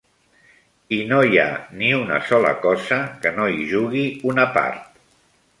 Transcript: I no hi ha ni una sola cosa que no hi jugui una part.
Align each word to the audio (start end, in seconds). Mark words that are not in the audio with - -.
I 0.97 0.97
no 1.11 1.19
hi 1.27 1.37
ha 1.41 1.45
ni 1.81 1.91
una 1.99 2.19
sola 2.31 2.55
cosa 2.65 2.99
que 3.27 3.35
no 3.39 3.49
hi 3.59 3.71
jugui 3.75 4.07
una 4.35 4.51
part. 4.57 5.03